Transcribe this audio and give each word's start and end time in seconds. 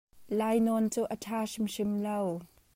Lainawn 0.37 0.85
cu 0.93 1.01
a 1.13 1.15
ṭha 1.23 1.39
hrimhrim 1.51 1.91
lo. 2.05 2.19